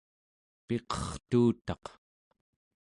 piqertuutaq 0.65 1.85